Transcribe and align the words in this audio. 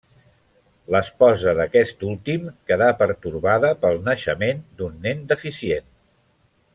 L'esposa 0.95 1.51
d'aquest 1.59 2.01
últim 2.07 2.47
queda 2.71 2.87
pertorbada 3.01 3.71
pel 3.83 4.01
naixement 4.09 4.65
d'un 4.81 4.97
nen 5.05 5.25
deficient. 5.33 5.89